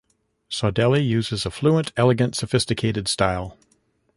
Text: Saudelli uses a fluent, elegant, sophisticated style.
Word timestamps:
Saudelli 0.49 1.07
uses 1.07 1.45
a 1.45 1.51
fluent, 1.51 1.91
elegant, 1.95 2.33
sophisticated 2.35 3.07
style. 3.07 3.55